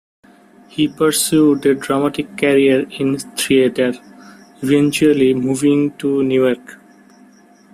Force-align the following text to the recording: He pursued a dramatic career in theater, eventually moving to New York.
He 0.67 0.87
pursued 0.87 1.63
a 1.63 1.75
dramatic 1.75 2.35
career 2.35 2.87
in 2.89 3.19
theater, 3.19 3.93
eventually 4.63 5.35
moving 5.35 5.95
to 5.99 6.23
New 6.23 6.43
York. 6.43 6.79